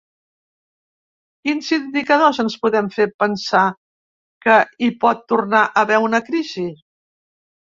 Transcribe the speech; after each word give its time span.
Quins 1.47 1.67
indicadors 1.75 2.39
ens 2.43 2.55
poden 2.63 2.89
fer 2.97 3.07
pensar 3.25 3.67
que 4.47 4.57
hi 4.87 4.91
pot 5.05 5.23
tornar 5.33 5.63
a 5.69 5.75
haver 5.87 6.01
una 6.07 6.23
crisi? 6.33 6.67